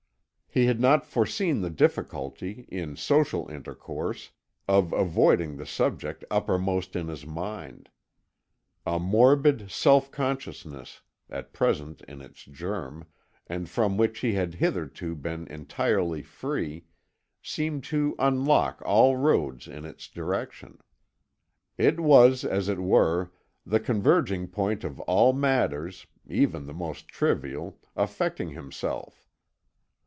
[0.53, 4.31] He had not foreseen the difficulty, in social intercourse,
[4.67, 7.87] of avoiding the subject uppermost in his mind.
[8.85, 13.07] A morbid self consciousness, at present in its germ,
[13.47, 16.83] and from which he had hitherto been entirely free,
[17.41, 20.79] seemed to unlock all roads in its direction.
[21.77, 23.31] It was, as it were,
[23.65, 29.29] the converging point of all matters, even the most trivial, affecting himself.